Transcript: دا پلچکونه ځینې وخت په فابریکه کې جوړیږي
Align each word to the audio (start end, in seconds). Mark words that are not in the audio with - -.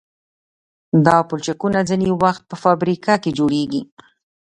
دا 1.05 1.17
پلچکونه 1.27 1.79
ځینې 1.89 2.07
وخت 2.23 2.43
په 2.49 2.55
فابریکه 2.63 3.13
کې 3.23 3.31
جوړیږي 3.37 3.81